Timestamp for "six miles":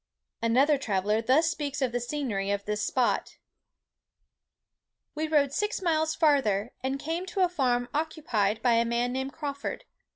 5.53-6.15